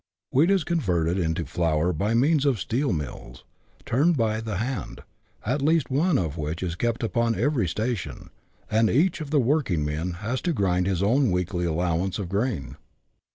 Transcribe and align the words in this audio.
"Wheat 0.31 0.49
is 0.49 0.63
converted 0.63 1.19
into 1.19 1.45
flour 1.45 1.93
by 1.93 2.15
means 2.15 2.43
of 2.43 2.59
steel 2.59 2.91
mills, 2.91 3.43
turned 3.85 4.17
by 4.17 4.41
the 4.41 4.55
hand, 4.57 5.01
at 5.45 5.61
least 5.61 5.91
one 5.91 6.17
of 6.17 6.37
which 6.37 6.63
is 6.63 6.73
kept 6.73 7.03
upon 7.03 7.35
every 7.35 7.67
station, 7.67 8.31
and 8.67 8.89
each 8.89 9.21
of 9.21 9.29
the 9.29 9.39
working 9.39 9.85
men 9.85 10.13
has 10.13 10.41
to 10.41 10.53
grind 10.53 10.87
his 10.87 11.03
own 11.03 11.29
weekly 11.29 11.65
allow 11.65 11.99
ance 11.99 12.17
of 12.17 12.29
grain. 12.29 12.77